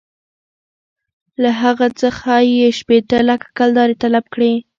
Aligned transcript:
له 1.41 1.49
هغه 1.61 1.87
څخه 2.01 2.31
یې 2.55 2.67
شپېته 2.79 3.17
لکه 3.29 3.47
کلدارې 3.57 3.95
طلب 4.03 4.25
کړې. 4.33 4.53